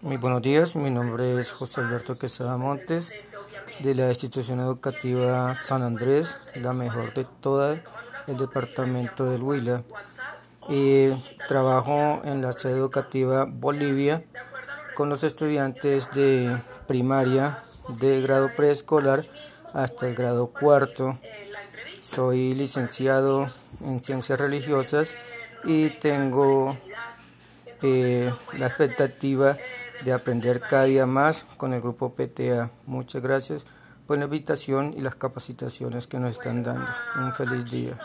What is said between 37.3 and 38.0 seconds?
feliz día.